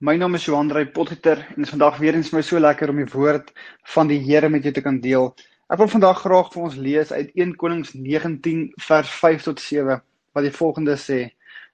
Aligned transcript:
My 0.00 0.12
naam 0.14 0.36
is 0.36 0.44
Johan 0.46 0.68
Drey 0.70 0.86
Potgieter 0.94 1.40
en 1.42 1.56
dit 1.56 1.64
is 1.64 1.72
vandag 1.74 1.96
weer 1.98 2.14
eens 2.14 2.28
vir 2.30 2.38
my 2.38 2.42
so 2.46 2.58
lekker 2.62 2.92
om 2.92 3.00
die 3.00 3.08
woord 3.10 3.48
van 3.94 4.06
die 4.06 4.20
Here 4.22 4.46
met 4.48 4.62
jou 4.62 4.70
te 4.76 4.84
kan 4.84 5.00
deel. 5.02 5.26
Ek 5.66 5.80
wil 5.80 5.90
vandag 5.90 6.20
graag 6.22 6.52
vir 6.52 6.66
ons 6.68 6.76
lees 6.78 7.10
uit 7.10 7.32
1 7.34 7.56
Konings 7.58 7.90
19 7.96 8.60
vers 8.84 9.16
5 9.24 9.48
tot 9.48 9.64
7 9.64 9.98
wat 10.38 10.46
die 10.46 10.54
volgende 10.54 10.94
sê: 11.02 11.18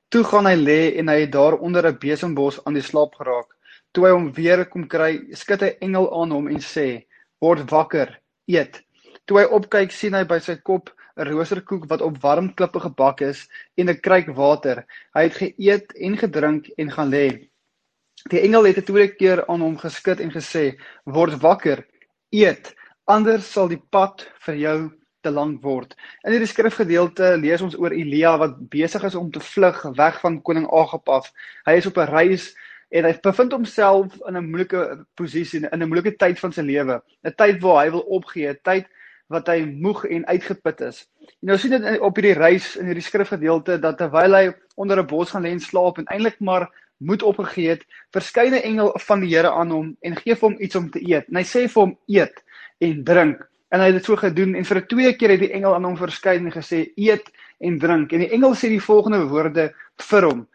Toe 0.08 0.24
gaan 0.24 0.48
hy 0.48 0.54
lê 0.56 0.78
en 1.02 1.12
hy 1.12 1.18
het 1.26 1.36
daar 1.36 1.58
onder 1.60 1.90
'n 1.90 2.00
besembos 2.00 2.62
aan 2.64 2.80
die 2.80 2.86
slaap 2.88 3.12
geraak. 3.20 3.52
Toe 3.92 4.08
hy 4.08 4.16
hom 4.16 4.32
weer 4.32 4.64
kom 4.72 4.88
kry, 4.88 5.20
skud 5.36 5.60
'n 5.60 5.76
engel 5.84 6.08
aan 6.22 6.32
hom 6.32 6.48
en 6.48 6.64
sê: 6.64 7.04
"Word 7.44 7.68
wakker, 7.70 8.20
eet." 8.48 8.80
Toe 9.26 9.40
hy 9.40 9.44
opkyk, 9.44 9.92
sien 9.92 10.14
hy 10.14 10.24
by 10.24 10.38
sy 10.38 10.56
kop 10.56 10.88
'n 11.18 11.28
roosterkoek 11.28 11.90
wat 11.92 12.00
op 12.00 12.22
warm 12.22 12.54
klippe 12.54 12.80
gebak 12.80 13.20
is 13.20 13.48
en 13.76 13.90
'n 13.90 14.00
kruik 14.00 14.32
water. 14.32 14.86
Hy 15.14 15.22
het 15.28 15.34
geëet 15.34 15.92
en 16.00 16.16
gedrink 16.16 16.70
en 16.78 16.90
gaan 16.90 17.10
lê. 17.10 17.50
Die 18.32 18.40
engel 18.40 18.64
het 18.64 18.78
'n 18.78 18.88
tweede 18.88 19.14
keer 19.14 19.46
aan 19.46 19.60
hom 19.60 19.76
geskud 19.78 20.20
en 20.20 20.30
gesê: 20.32 20.80
"Word 21.04 21.40
wakker, 21.40 21.86
eet, 22.30 22.74
anders 23.04 23.52
sal 23.52 23.68
die 23.68 23.82
pad 23.90 24.24
vir 24.46 24.54
jou 24.56 24.78
te 25.20 25.30
lank 25.30 25.62
word." 25.62 25.94
In 26.24 26.32
hierdie 26.32 26.48
skrifgedeelte 26.48 27.36
lees 27.36 27.60
ons 27.60 27.76
oor 27.76 27.92
Elia 27.92 28.38
wat 28.38 28.56
besig 28.70 29.04
is 29.04 29.14
om 29.14 29.30
te 29.30 29.40
vlug 29.40 29.82
weg 29.96 30.20
van 30.20 30.42
koning 30.42 30.66
Agab 30.72 31.08
af. 31.08 31.32
Hy 31.66 31.72
is 31.72 31.86
op 31.86 31.98
'n 31.98 32.08
reis 32.08 32.56
en 32.88 33.04
hy 33.04 33.12
bevind 33.22 33.52
homself 33.52 34.16
in 34.26 34.36
'n 34.36 34.50
moeilike 34.50 35.04
posisie 35.14 35.60
in 35.60 35.82
'n 35.82 35.88
moeilike 35.88 36.16
tyd 36.16 36.40
van 36.40 36.52
sy 36.52 36.62
lewe, 36.62 37.02
'n 37.24 37.34
tyd 37.36 37.60
waar 37.60 37.84
hy 37.84 37.90
wil 37.90 38.06
opgee, 38.08 38.48
'n 38.48 38.58
tyd 38.62 38.86
wat 39.28 39.46
hy 39.46 39.64
moeg 39.64 40.04
en 40.04 40.26
uitgeput 40.26 40.80
is. 40.80 41.08
En 41.20 41.48
nou 41.48 41.58
sien 41.58 41.70
dit 41.70 42.00
op 42.00 42.16
hierdie 42.16 42.38
reis 42.40 42.76
in 42.76 42.86
hierdie 42.86 43.04
skrifgedeelte 43.04 43.78
dat 43.78 43.98
terwyl 43.98 44.34
hy 44.34 44.54
onder 44.76 44.98
'n 44.98 45.06
bos 45.06 45.30
gaan 45.30 45.42
lê 45.42 45.50
en 45.50 45.60
slaap 45.60 45.98
en 45.98 46.06
eintlik 46.06 46.40
maar 46.40 46.70
moed 47.04 47.22
opgegee 47.22 47.74
het, 47.74 47.84
verskyne 48.14 48.62
engel 48.64 48.92
van 49.06 49.20
die 49.24 49.32
Here 49.32 49.52
aan 49.52 49.72
hom 49.74 49.90
en 50.02 50.16
gee 50.16 50.34
vir 50.34 50.48
hom 50.48 50.56
iets 50.60 50.78
om 50.80 50.90
te 50.90 51.02
eet. 51.02 51.28
En 51.30 51.40
hy 51.40 51.44
sê 51.48 51.66
vir 51.68 51.82
hom 51.82 51.96
eet 52.08 52.40
en 52.84 53.04
drink. 53.04 53.44
En 53.74 53.82
hy 53.82 53.90
het 53.90 53.98
dit 53.98 54.08
so 54.08 54.16
gedoen 54.16 54.54
en 54.54 54.64
vir 54.64 54.78
'n 54.80 54.86
tweede 54.88 55.16
keer 55.18 55.30
het 55.34 55.40
die 55.40 55.52
engel 55.52 55.74
aan 55.74 55.84
hom 55.84 55.96
verskyn 55.96 56.46
en 56.46 56.52
gesê 56.52 56.86
eet 56.96 57.30
en 57.60 57.78
drink. 57.78 58.12
En 58.12 58.20
die 58.20 58.30
engel 58.30 58.54
sê 58.54 58.68
die 58.68 58.80
volgende 58.80 59.24
woorde 59.28 59.72
vir 60.10 60.22
hom: 60.22 60.46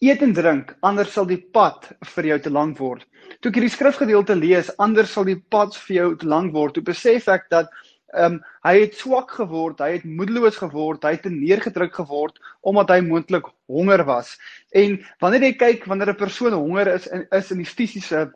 Eet 0.00 0.22
en 0.22 0.32
drink, 0.32 0.74
anders 0.82 1.12
sal 1.12 1.24
die 1.24 1.40
pad 1.40 1.86
vir 2.04 2.24
jou 2.24 2.38
te 2.38 2.50
lank 2.50 2.78
word. 2.78 3.06
Toe 3.40 3.48
ek 3.50 3.54
hierdie 3.54 3.72
skrifgedeelte 3.72 4.34
lees, 4.36 4.70
anders 4.78 5.12
sal 5.12 5.24
die 5.24 5.38
pad 5.50 5.76
vir 5.86 5.96
jou 5.96 6.08
te 6.16 6.26
lank 6.26 6.52
word. 6.52 6.74
Toe 6.74 6.82
besef 6.82 7.28
ek 7.28 7.46
dat 7.50 7.70
Ehm 8.16 8.32
um, 8.32 8.36
hy 8.64 8.74
het 8.80 8.94
swak 8.96 9.30
geword, 9.36 9.80
hy 9.84 9.90
het 9.98 10.04
moedeloos 10.08 10.56
geword, 10.56 11.04
hy 11.04 11.12
het 11.18 11.26
neergedruk 11.30 11.94
geword 11.94 12.38
omdat 12.66 12.88
hy 12.94 13.00
moontlik 13.04 13.50
honger 13.68 14.04
was. 14.08 14.32
En 14.72 14.96
wanneer 15.20 15.44
jy 15.44 15.52
kyk 15.60 15.84
wanneer 15.90 16.14
'n 16.14 16.22
persoon 16.24 16.56
honger 16.56 16.88
is 16.94 17.06
in 17.06 17.26
is 17.30 17.50
in 17.52 17.60
die 17.60 17.68
fisiese 17.68 18.30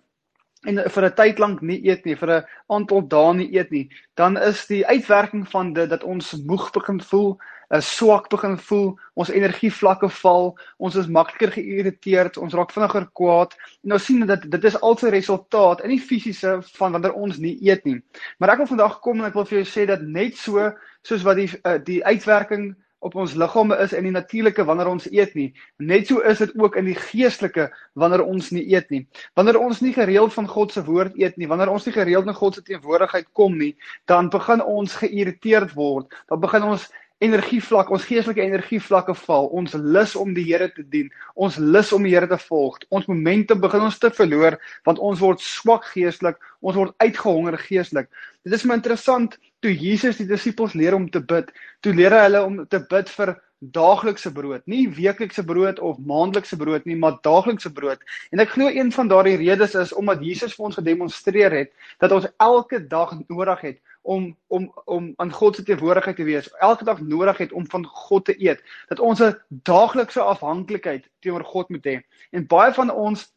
en 0.69 0.83
vir 0.95 1.05
'n 1.05 1.15
tyd 1.17 1.39
lank 1.39 1.63
nie 1.63 1.81
eet 1.89 2.05
nie, 2.05 2.15
vir 2.15 2.31
'n 2.31 2.45
aantal 2.69 3.09
dae 3.09 3.35
nie 3.35 3.53
eet 3.57 3.71
nie, 3.71 3.89
dan 4.15 4.37
is 4.37 4.67
die 4.67 4.87
uitwerking 4.87 5.49
van 5.49 5.73
dit 5.73 5.89
dat 5.89 6.05
ons 6.05 6.33
moeg 6.45 6.71
begin 6.73 7.01
voel, 7.01 7.39
'n 7.71 7.81
swak 7.83 8.29
begin 8.29 8.59
voel, 8.59 8.99
ons 9.15 9.31
energievlakke 9.31 10.09
val, 10.09 10.59
ons 10.79 10.97
is 10.97 11.07
makliker 11.07 11.53
geïrriteerd, 11.55 12.37
ons 12.37 12.55
raak 12.55 12.73
vinniger 12.75 13.07
kwaad. 13.15 13.55
En 13.83 13.95
nou 13.95 13.99
sien 13.99 14.27
dat 14.27 14.43
dit 14.51 14.65
is 14.65 14.81
alse 14.81 15.09
resultaat 15.09 15.85
in 15.87 15.95
die 15.95 16.01
fisiese 16.01 16.59
van 16.75 16.93
wanneer 16.93 17.15
ons 17.15 17.39
nie 17.39 17.57
eet 17.63 17.85
nie. 17.85 18.03
Maar 18.39 18.51
ek 18.51 18.63
wil 18.65 18.73
vandag 18.75 19.01
kom 19.01 19.21
en 19.21 19.31
ek 19.31 19.35
wil 19.39 19.47
vir 19.47 19.59
jou 19.63 19.69
sê 19.71 19.87
dat 19.87 20.03
net 20.03 20.37
so 20.37 20.73
soos 21.03 21.23
wat 21.23 21.37
die 21.37 21.49
uh, 21.65 21.79
die 21.79 22.05
uitwerking 22.05 22.75
op 23.01 23.15
ons 23.17 23.35
liggame 23.35 23.77
is 23.81 23.93
in 23.97 24.05
die 24.05 24.13
natuurlike 24.13 24.65
wanneer 24.69 24.91
ons 24.91 25.07
eet 25.11 25.35
nie. 25.35 25.49
Net 25.81 26.11
so 26.11 26.21
is 26.21 26.41
dit 26.43 26.53
ook 26.61 26.77
in 26.77 26.91
die 26.91 26.97
geestelike 26.99 27.71
wanneer 27.99 28.25
ons 28.25 28.51
nie 28.53 28.67
eet 28.75 28.91
nie. 28.93 29.07
Wanneer 29.39 29.59
ons 29.61 29.81
nie 29.81 29.93
gereeld 29.97 30.35
van 30.37 30.49
God 30.49 30.73
se 30.73 30.85
woord 30.85 31.17
eet 31.19 31.39
nie, 31.41 31.49
wanneer 31.49 31.73
ons 31.73 31.89
nie 31.89 31.97
gereeld 31.97 32.29
in 32.29 32.37
God 32.37 32.59
se 32.59 32.65
teenwoordigheid 32.67 33.31
kom 33.33 33.57
nie, 33.59 33.73
dan 34.11 34.29
begin 34.33 34.61
ons 34.63 34.99
geïrriteerd 35.01 35.73
word. 35.79 36.13
Dan 36.29 36.45
begin 36.45 36.69
ons 36.75 36.89
energievlak, 37.21 37.91
ons 37.93 38.07
geestelike 38.09 38.43
energievlakke 38.43 39.15
val. 39.27 39.51
Ons 39.57 39.75
lus 39.77 40.15
om 40.17 40.33
die 40.35 40.47
Here 40.49 40.71
te 40.73 40.85
dien. 40.89 41.11
Ons 41.35 41.59
lus 41.61 41.93
om 41.93 42.07
die 42.07 42.15
Here 42.15 42.29
te 42.31 42.39
volg. 42.49 42.81
Ons 42.89 43.09
momentum 43.11 43.61
begin 43.61 43.85
ons 43.89 44.01
te 44.01 44.11
verloor 44.17 44.57
want 44.89 45.03
ons 45.05 45.21
word 45.21 45.45
swak 45.45 45.91
geestelik. 45.93 46.41
Ons 46.65 46.79
word 46.81 46.97
uitgehonger 47.05 47.59
geestelik. 47.61 48.09
Dit 48.45 48.57
is 48.57 48.65
my 48.65 48.79
interessant 48.81 49.37
toe 49.61 49.73
Jesus 49.77 50.21
die 50.21 50.29
disippels 50.29 50.75
leer 50.75 50.97
om 50.97 51.11
te 51.13 51.21
bid. 51.21 51.53
Toe 51.85 51.93
leer 51.95 52.17
hy 52.17 52.25
hulle 52.29 52.45
om 52.47 52.61
te 52.73 52.81
bid 52.89 53.13
vir 53.19 53.37
daaglikse 53.61 54.31
brood, 54.33 54.63
nie 54.65 54.87
weeklikse 54.89 55.43
brood 55.45 55.81
of 55.85 55.99
maandelikse 56.09 56.57
brood 56.57 56.87
nie, 56.89 56.97
maar 56.97 57.19
daaglikse 57.21 57.69
brood. 57.77 58.01
En 58.33 58.41
ek 58.41 58.55
glo 58.55 58.73
een 58.73 58.89
van 58.95 59.11
daardie 59.11 59.37
redes 59.37 59.77
is 59.77 59.93
omdat 59.93 60.25
Jesus 60.25 60.55
vir 60.57 60.71
ons 60.71 60.79
gedemonstreer 60.81 61.57
het 61.59 61.75
dat 62.01 62.15
ons 62.17 62.29
elke 62.41 62.81
dag 62.81 63.13
nodig 63.29 63.67
het 63.69 63.79
om 64.03 64.37
om 64.47 64.73
om 64.85 65.13
aan 65.17 65.33
God 65.33 65.57
se 65.57 65.63
teenwoordigheid 65.63 66.17
te 66.17 66.25
wees, 66.25 66.51
elke 66.59 66.85
dag 66.85 67.01
nodig 67.01 67.39
het 67.39 67.53
om 67.53 67.67
van 67.71 67.85
God 67.85 68.25
te 68.25 68.37
eet, 68.43 68.63
dat 68.89 69.01
ons 69.01 69.21
'n 69.23 69.37
daaglikse 69.49 70.21
afhanklikheid 70.21 71.09
teenoor 71.21 71.45
God 71.45 71.69
moet 71.69 71.87
hê. 71.87 72.01
En 72.31 72.47
baie 72.47 72.73
van 72.73 72.91
ons 72.91 73.33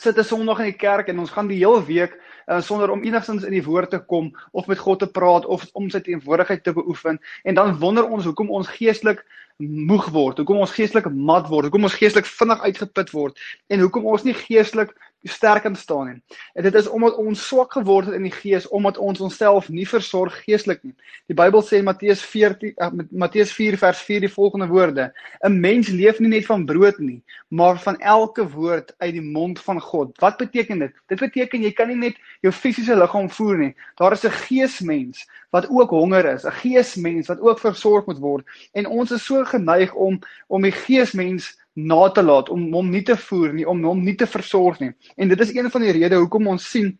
sit 0.00 0.18
'n 0.18 0.24
Sondag 0.24 0.58
in 0.58 0.64
die 0.64 0.82
kerk 0.86 1.08
en 1.08 1.18
ons 1.18 1.30
gaan 1.30 1.46
die 1.46 1.58
hele 1.58 1.84
week 1.84 2.18
uh, 2.46 2.60
sonder 2.60 2.90
om 2.90 3.02
enigstens 3.02 3.44
in 3.44 3.52
die 3.52 3.64
woord 3.64 3.90
te 3.90 3.98
kom 3.98 4.32
of 4.52 4.66
met 4.66 4.78
God 4.78 4.98
te 4.98 5.06
praat 5.06 5.46
of 5.46 5.66
om 5.72 5.90
sy 5.90 6.00
teenwoordigheid 6.00 6.64
te 6.64 6.72
beoefen. 6.72 7.20
En 7.42 7.54
dan 7.54 7.78
wonder 7.78 8.08
ons 8.08 8.24
hoekom 8.24 8.50
ons 8.50 8.68
geestelik 8.68 9.24
moeg 9.58 10.08
word, 10.10 10.36
hoekom 10.36 10.58
ons 10.64 10.72
geestelik 10.72 11.10
mat 11.12 11.48
word, 11.48 11.68
hoekom 11.68 11.84
ons 11.84 11.94
geestelik 11.94 12.26
vinnig 12.26 12.60
uitgeput 12.60 13.10
word 13.10 13.38
en 13.68 13.80
hoekom 13.80 14.06
ons 14.06 14.22
nie 14.22 14.34
geestelik 14.34 14.96
sterk 15.30 15.62
kan 15.62 15.76
staan 15.76 16.06
nie. 16.06 16.22
En 16.54 16.62
dit 16.62 16.74
is 16.74 16.88
omdat 16.88 17.16
ons 17.16 17.46
swak 17.46 17.72
geword 17.72 18.06
het 18.06 18.14
in 18.14 18.26
die 18.26 18.34
gees 18.34 18.68
omdat 18.68 18.98
ons 18.98 19.20
onsself 19.20 19.68
nie 19.68 19.86
versorg 19.88 20.34
geestelik 20.44 20.82
nie. 20.82 20.94
Die 21.30 21.36
Bybel 21.38 21.62
sê 21.62 21.78
in 21.78 21.86
Matteus 21.86 22.22
14 22.26 22.72
uh, 22.76 22.90
Matteus 23.10 23.52
4 23.52 23.78
vers 23.78 24.00
4 24.02 24.26
die 24.26 24.32
volgende 24.32 24.66
woorde: 24.66 25.12
'n 25.46 25.60
Mens 25.60 25.88
leef 25.88 26.18
nie 26.18 26.28
net 26.28 26.46
van 26.46 26.66
brood 26.66 26.98
nie, 26.98 27.22
maar 27.48 27.78
van 27.78 27.98
elke 28.00 28.48
woord 28.48 28.94
uit 28.98 29.12
die 29.12 29.22
mond 29.22 29.60
van 29.60 29.80
God. 29.80 30.18
Wat 30.18 30.36
beteken 30.36 30.78
dit? 30.78 30.92
Dit 31.06 31.20
beteken 31.20 31.62
jy 31.62 31.72
kan 31.72 31.88
nie 31.88 31.96
net 31.96 32.18
jou 32.40 32.52
fisiese 32.52 32.96
liggaam 32.96 33.30
voer 33.30 33.58
nie. 33.58 33.74
Daar 33.96 34.12
is 34.12 34.24
'n 34.24 34.30
geesmens 34.30 35.26
wat 35.50 35.68
ook 35.68 35.90
honger 35.90 36.24
is, 36.24 36.44
'n 36.44 36.58
geesmens 36.62 37.28
wat 37.28 37.40
ook 37.40 37.58
versorg 37.58 38.06
moet 38.06 38.18
word. 38.18 38.44
En 38.72 38.86
ons 38.86 39.10
is 39.10 39.24
so 39.24 39.44
geneig 39.44 39.94
om 39.94 40.18
om 40.48 40.62
die 40.62 40.72
geesmens 40.72 41.61
na 41.74 42.08
te 42.12 42.22
laat 42.22 42.50
om 42.52 42.66
hom 42.72 42.90
nie 42.90 43.02
te 43.02 43.16
voer 43.16 43.52
nie, 43.56 43.66
om 43.68 43.80
hom 43.84 44.02
nie 44.04 44.16
te 44.16 44.26
versorg 44.26 44.80
nie. 44.80 44.92
En 45.16 45.28
dit 45.28 45.40
is 45.40 45.54
een 45.54 45.70
van 45.70 45.84
die 45.84 45.94
redes 45.96 46.20
hoekom 46.20 46.50
ons 46.52 46.68
sien 46.70 46.92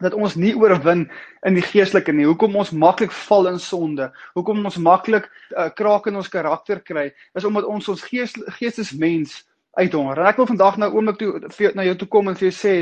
dat 0.00 0.16
ons 0.16 0.34
nie 0.40 0.54
oorwin 0.56 1.04
in 1.46 1.56
die 1.58 1.64
geestelike 1.64 2.12
nie. 2.16 2.26
Hoekom 2.28 2.56
ons 2.56 2.72
maklik 2.72 3.12
val 3.26 3.50
in 3.52 3.60
sonde. 3.60 4.08
Hoekom 4.34 4.64
ons 4.64 4.80
maklik 4.80 5.28
uh, 5.28 5.68
kraak 5.76 6.08
in 6.08 6.16
ons 6.16 6.30
karakter 6.32 6.80
kry, 6.80 7.10
is 7.36 7.44
omdat 7.44 7.68
ons 7.68 7.90
ons 7.92 8.06
gees 8.08 8.32
geestesmens 8.56 9.42
uithonger. 9.78 10.18
En 10.18 10.30
ek 10.30 10.40
wil 10.40 10.48
vandag 10.50 10.80
nou 10.80 10.90
oomblik 10.96 11.20
toe 11.20 11.74
na 11.76 11.84
jou 11.86 11.98
toe 12.00 12.08
kom 12.10 12.32
en 12.32 12.38
vir 12.38 12.48
jou 12.48 12.56
sê 12.56 12.74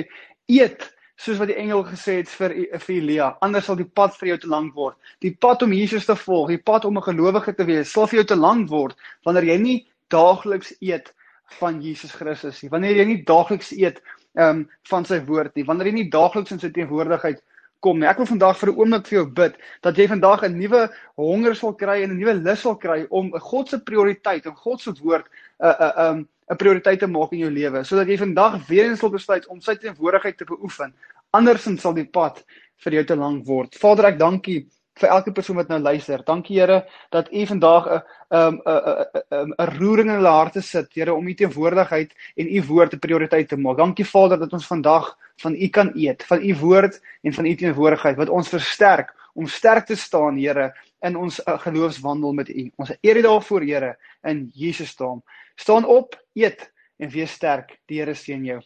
eet 0.48 0.86
soos 1.18 1.40
wat 1.40 1.50
die 1.50 1.58
engel 1.58 1.82
gesê 1.82 2.20
het 2.20 2.30
vir 2.30 2.54
vir 2.78 2.94
Elia, 2.94 3.32
anders 3.42 3.66
sal 3.66 3.76
die 3.76 3.88
pad 3.98 4.14
vir 4.20 4.32
jou 4.32 4.38
te 4.44 4.50
lank 4.52 4.76
word. 4.78 4.94
Die 5.24 5.34
pad 5.34 5.64
om 5.66 5.74
Jesus 5.74 6.06
te 6.06 6.14
volg, 6.14 6.52
die 6.54 6.62
pad 6.62 6.86
om 6.86 6.96
'n 6.96 7.08
gelowige 7.10 7.56
te 7.58 7.66
wees, 7.66 7.90
sal 7.90 8.06
vir 8.06 8.20
jou 8.20 8.26
te 8.30 8.38
lank 8.38 8.70
word 8.70 8.96
wanneer 9.26 9.44
jy 9.44 9.58
nie 9.58 9.78
daagliks 10.08 10.72
eet 10.80 11.12
van 11.60 11.80
Jesus 11.82 12.12
Christus 12.12 12.62
nie. 12.62 12.70
Wanneer 12.70 12.96
jy 12.96 13.04
nie 13.04 13.22
daagliks 13.24 13.72
eet 13.76 14.02
ehm 14.38 14.62
um, 14.62 14.66
van 14.90 15.04
sy 15.04 15.18
woord 15.26 15.54
nie, 15.56 15.64
wanneer 15.66 15.88
jy 15.90 15.94
nie 15.94 16.10
daagliks 16.12 16.52
in 16.54 16.60
sy 16.62 16.70
teenwoordigheid 16.70 17.40
kom 17.80 17.98
nie. 17.98 18.08
Ek 18.10 18.18
wil 18.18 18.28
vandag 18.28 18.58
vir 18.58 18.70
'n 18.70 18.78
oomblik 18.78 19.06
vir 19.06 19.18
jou 19.18 19.26
bid 19.26 19.54
dat 19.82 19.96
jy 19.96 20.06
vandag 20.08 20.44
'n 20.44 20.58
nuwe 20.58 20.88
honger 21.16 21.54
sal 21.56 21.74
kry 21.74 22.02
en 22.02 22.10
'n 22.10 22.18
nuwe 22.18 22.34
lus 22.34 22.60
sal 22.60 22.76
kry 22.76 23.06
om 23.10 23.30
God 23.32 23.68
se 23.68 23.78
prioriteit 23.78 24.46
en 24.46 24.54
God 24.54 24.80
se 24.80 24.92
woord 25.02 25.26
'n 25.26 25.66
uh, 25.66 25.74
'n 25.74 25.82
uh, 25.82 26.10
um 26.10 26.28
'n 26.50 26.56
prioriteit 26.56 26.98
te 26.98 27.06
maak 27.06 27.32
in 27.32 27.44
jou 27.44 27.50
lewe, 27.50 27.84
sodat 27.84 28.08
jy 28.08 28.16
vandag 28.16 28.66
weer 28.68 28.88
eens 28.88 29.00
sal 29.00 29.10
besluit 29.10 29.46
om 29.48 29.60
sy 29.60 29.74
teenwoordigheid 29.76 30.36
te 30.38 30.44
beoefen. 30.48 30.94
Andersins 31.30 31.82
sal 31.82 31.92
die 31.92 32.08
pad 32.08 32.44
vir 32.84 32.92
jou 32.92 33.04
te 33.04 33.16
lank 33.16 33.46
word. 33.46 33.74
Vader, 33.76 34.06
ek 34.06 34.18
dankie 34.18 34.68
vir 34.98 35.12
elke 35.14 35.32
persoon 35.32 35.56
wat 35.56 35.68
nou 35.68 35.78
luister. 35.80 36.22
Dankie 36.26 36.58
Here 36.58 36.84
dat 37.10 37.30
U 37.32 37.46
vandag 37.46 37.86
'n 37.88 38.02
'n 38.30 38.60
'n 39.30 39.54
'n 39.58 39.78
roering 39.78 40.08
in 40.08 40.14
hulle 40.14 40.28
harte 40.28 40.60
sit, 40.62 40.94
Here, 40.94 41.14
om 41.14 41.28
U 41.28 41.34
teenwoordigheid 41.34 42.14
en 42.36 42.46
U 42.46 42.62
woord 42.62 42.94
'n 42.94 42.98
prioriteit 42.98 43.48
te 43.48 43.56
maak. 43.56 43.76
Dankie 43.76 44.04
Vader 44.04 44.38
dat 44.38 44.52
ons 44.52 44.66
vandag 44.66 45.16
van 45.36 45.54
U 45.54 45.68
kan 45.68 45.92
eet, 45.94 46.24
van 46.24 46.42
U 46.42 46.54
woord 46.54 47.00
en 47.22 47.32
van 47.32 47.46
U 47.46 47.54
teenwoordigheid 47.54 48.16
wat 48.16 48.28
ons 48.28 48.48
versterk 48.48 49.14
om 49.34 49.46
sterk 49.46 49.86
te 49.86 49.96
staan, 49.96 50.36
Here, 50.36 50.72
in 51.00 51.16
ons 51.16 51.38
uh, 51.46 51.58
geloofswandel 51.58 52.32
met 52.32 52.48
U. 52.48 52.70
Ons 52.76 52.92
eer 53.00 53.16
U 53.16 53.22
daarvoor, 53.22 53.62
Here, 53.62 53.96
in 54.22 54.50
Jesus 54.54 54.96
naam. 54.98 55.22
Staan 55.54 55.86
op, 55.86 56.18
eet 56.34 56.72
en 56.98 57.08
wees 57.08 57.32
sterk. 57.32 57.78
Die 57.86 58.00
Here 58.00 58.14
seën 58.14 58.44
jou. 58.44 58.60